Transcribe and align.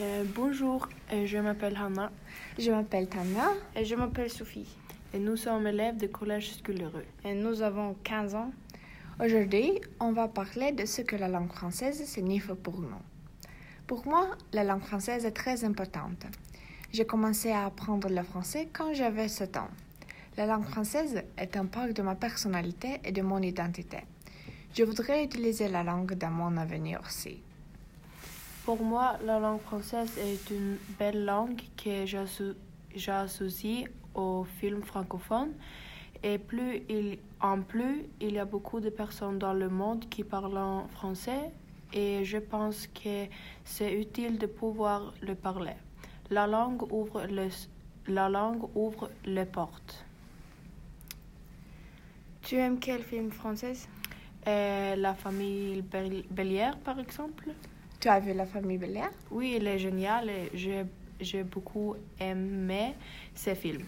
Euh, 0.00 0.24
bonjour, 0.34 0.88
euh, 1.12 1.26
je 1.26 1.36
m'appelle 1.36 1.76
Hannah 1.76 2.10
Je 2.58 2.70
m'appelle 2.70 3.06
Tania. 3.06 3.50
Et 3.76 3.84
je 3.84 3.94
m'appelle 3.94 4.30
Sophie. 4.30 4.66
et 5.12 5.18
nous 5.18 5.36
sommes 5.36 5.66
élèves 5.66 5.98
du 5.98 6.08
collège 6.08 6.54
Sculereux. 6.54 7.04
Et 7.22 7.34
nous 7.34 7.60
avons 7.60 7.94
15 8.02 8.34
ans. 8.34 8.50
Aujourd'hui, 9.22 9.78
on 9.98 10.12
va 10.12 10.26
parler 10.26 10.72
de 10.72 10.86
ce 10.86 11.02
que 11.02 11.16
la 11.16 11.28
langue 11.28 11.52
française 11.52 12.02
signifie 12.06 12.54
pour 12.62 12.80
nous. 12.80 13.02
Pour 13.86 14.06
moi, 14.06 14.28
la 14.54 14.64
langue 14.64 14.80
française 14.80 15.26
est 15.26 15.32
très 15.32 15.64
importante. 15.64 16.24
J'ai 16.94 17.04
commencé 17.04 17.50
à 17.50 17.66
apprendre 17.66 18.08
le 18.08 18.22
français 18.22 18.70
quand 18.72 18.94
j'avais 18.94 19.28
7 19.28 19.58
ans. 19.58 19.68
La 20.38 20.46
langue 20.46 20.64
française 20.64 21.22
est 21.36 21.58
un 21.58 21.66
part 21.66 21.92
de 21.92 22.00
ma 22.00 22.14
personnalité 22.14 23.00
et 23.04 23.12
de 23.12 23.20
mon 23.20 23.42
identité. 23.42 23.98
Je 24.74 24.82
voudrais 24.82 25.24
utiliser 25.24 25.68
la 25.68 25.82
langue 25.82 26.14
dans 26.14 26.30
mon 26.30 26.56
avenir 26.56 27.02
aussi. 27.06 27.42
Pour 28.70 28.84
moi, 28.84 29.18
la 29.24 29.40
langue 29.40 29.58
française 29.58 30.16
est 30.16 30.48
une 30.48 30.76
belle 30.96 31.24
langue 31.24 31.60
que 31.76 32.06
j'asso- 32.06 32.54
j'associe 32.94 33.88
aux 34.14 34.44
films 34.44 34.84
francophones. 34.84 35.54
Et 36.22 36.38
plus 36.38 36.84
il, 36.88 37.18
en 37.40 37.62
plus, 37.62 38.06
il 38.20 38.34
y 38.34 38.38
a 38.38 38.44
beaucoup 38.44 38.78
de 38.78 38.88
personnes 38.88 39.40
dans 39.40 39.54
le 39.54 39.68
monde 39.68 40.08
qui 40.08 40.22
parlent 40.22 40.56
en 40.56 40.86
français 40.86 41.50
et 41.92 42.24
je 42.24 42.38
pense 42.38 42.86
que 42.86 43.26
c'est 43.64 43.92
utile 43.92 44.38
de 44.38 44.46
pouvoir 44.46 45.14
le 45.20 45.34
parler. 45.34 45.74
La 46.30 46.46
langue 46.46 46.84
ouvre, 46.92 47.26
le, 47.26 47.48
la 48.06 48.28
langue 48.28 48.68
ouvre 48.76 49.10
les 49.24 49.46
portes. 49.46 50.04
Tu 52.42 52.54
aimes 52.54 52.78
quel 52.78 53.02
film 53.02 53.32
français? 53.32 53.74
Et 54.46 54.94
la 54.94 55.14
famille 55.14 55.82
Bélière, 56.30 56.78
par 56.78 57.00
exemple? 57.00 57.48
Tu 58.00 58.08
as 58.08 58.18
vu 58.18 58.32
la 58.32 58.46
famille 58.46 58.78
Belair? 58.78 59.10
Oui, 59.30 59.56
il 59.58 59.66
est 59.66 59.78
génial 59.78 60.30
j'ai, 60.54 61.44
beaucoup 61.44 61.96
aimé 62.18 62.94
ces 63.34 63.54
films. 63.54 63.84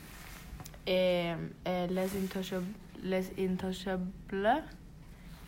Et, 0.86 1.30
et 1.64 1.86
Les 1.88 2.16
Intouchables, 2.22 2.66
les 3.02 3.30
Intouchables 3.38 4.62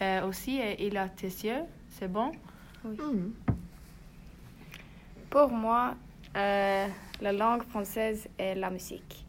euh, 0.01 0.27
aussi, 0.27 0.59
et 0.59 0.87
Il 0.87 0.97
a 0.97 1.11
tes 1.11 1.27
yeux, 1.27 1.65
c'est 1.91 2.11
bon? 2.11 2.33
Hmm. 2.83 3.33
Pour 5.29 5.51
moi, 5.51 5.95
euh, 6.35 6.87
la 7.21 7.33
langue 7.33 7.65
française 7.65 8.27
est 8.39 8.55
la 8.55 8.71
musique. 8.71 9.27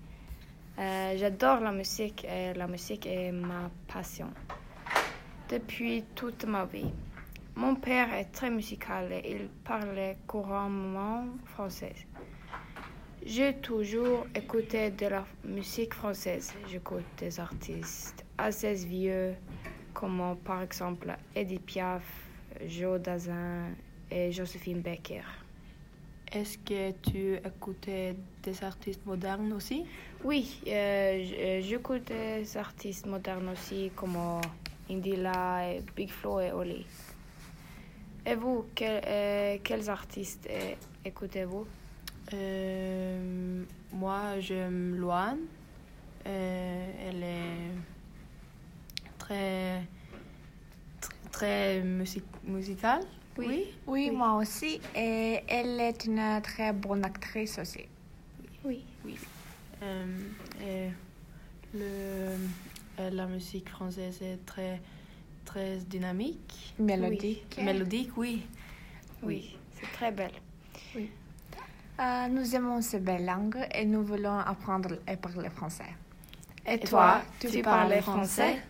Euh, 0.80 1.18
J'adore 1.18 1.60
la 1.60 1.74
musique 1.74 2.26
et 2.26 2.54
la 2.54 2.68
musique 2.68 3.06
est 3.06 3.34
ma 3.34 3.70
passion 3.88 4.30
depuis 5.50 6.04
toute 6.16 6.46
ma 6.46 6.66
vie. 6.66 6.92
Mon 7.58 7.76
père 7.76 8.14
est 8.14 8.34
très 8.34 8.50
musical 8.50 9.14
et 9.14 9.32
il 9.32 9.48
parlait 9.64 10.18
couramment 10.28 11.26
français. 11.46 11.96
J'ai 13.26 13.54
toujours 13.56 14.28
écouté 14.36 14.92
de 14.92 15.06
la 15.06 15.26
musique 15.46 15.94
française. 15.94 16.54
J'écoute 16.70 17.06
des 17.18 17.40
artistes 17.40 18.26
assez 18.38 18.74
vieux 18.74 19.36
comme 19.94 20.36
par 20.44 20.64
exemple 20.64 21.16
Edith 21.34 21.66
Piaf, 21.66 22.04
Joe 22.68 23.00
Dassin 23.00 23.70
et 24.12 24.34
Joséphine 24.34 24.82
Baker. 24.82 25.24
Est-ce 26.34 26.58
que 26.58 26.92
tu 27.10 27.36
écoutais 27.36 28.18
des 28.44 28.64
artistes 28.66 29.06
modernes 29.06 29.54
aussi? 29.54 29.86
Oui, 30.26 30.62
euh, 30.68 30.72
euh, 31.40 31.62
j'écoute 31.62 32.04
des 32.10 32.58
artistes 32.58 33.06
modernes 33.06 33.48
aussi 33.48 33.92
comme 33.96 34.18
Indila, 34.90 35.62
Big 35.96 36.10
Flo 36.10 36.42
et 36.42 36.52
Oli. 36.52 36.86
Et 38.26 38.36
vous, 38.36 38.66
quel- 38.74 39.04
euh, 39.06 39.58
quels 39.64 39.90
artistes 39.90 40.48
euh, 40.50 40.74
écoutez-vous? 41.04 41.66
Euh, 42.34 43.64
Moi, 43.94 44.40
j'aime 44.40 44.96
Loane. 44.96 45.40
Euh, 46.26 46.92
elle 47.08 47.24
est 47.24 47.72
très, 49.20 49.84
très, 51.32 51.82
music- 51.82 52.24
musicale. 52.44 53.04
Oui. 53.38 53.66
Oui, 53.86 54.10
moi 54.12 54.34
aussi. 54.38 54.80
Et 54.96 55.42
elle 55.48 55.80
est 55.80 56.06
une 56.06 56.42
très 56.42 56.74
bonne 56.74 57.06
actrice 57.06 57.60
aussi. 57.60 57.86
Oui. 58.64 58.84
Euh, 59.84 60.06
et 60.64 60.90
le, 61.78 63.10
la 63.12 63.26
musique 63.28 63.70
française 63.70 64.20
est 64.22 64.44
très, 64.46 64.82
très 65.56 65.78
dynamique. 65.88 66.74
Mélodique. 66.80 67.58
Mélodique, 67.62 68.12
oui. 68.18 68.46
Oui, 69.24 69.58
c'est 69.74 69.92
très 69.94 70.12
belle. 70.12 70.34
Euh, 70.98 72.28
nous 72.28 72.56
aimons 72.56 72.82
ces 72.82 73.00
belles 73.00 73.26
langues 73.26 73.66
et 73.74 73.86
nous 73.86 74.04
voulons 74.04 74.38
apprendre 74.38 74.98
et 75.08 75.16
parler 75.16 75.50
français. 75.50 75.96
Et 76.68 76.80
toi, 76.80 77.22
tu 77.40 77.62
parles 77.62 78.02
français? 78.02 78.62